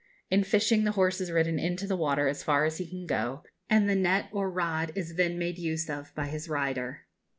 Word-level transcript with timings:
In 0.31 0.43
fishing, 0.43 0.83
the 0.83 0.93
horse 0.93 1.21
is 1.21 1.29
ridden 1.29 1.59
into 1.59 1.85
the 1.85 1.95
water 1.95 2.27
as 2.27 2.41
far 2.41 2.65
as 2.65 2.79
he 2.79 2.87
can 2.89 3.05
go, 3.05 3.43
and 3.69 3.87
the 3.87 3.93
net 3.93 4.29
or 4.31 4.49
rod 4.49 4.91
is 4.95 5.13
then 5.13 5.37
made 5.37 5.59
use 5.59 5.91
of 5.91 6.11
by 6.15 6.25
his 6.25 6.49
rider. 6.49 7.01